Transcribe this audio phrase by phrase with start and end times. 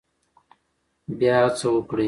[1.17, 1.99] بیا هڅه وکړئ.